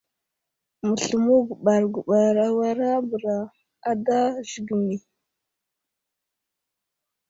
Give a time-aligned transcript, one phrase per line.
[0.87, 3.35] Məsləmo guɓar guɓar awara bəra
[3.89, 4.15] ada
[4.49, 4.95] zəgəmi.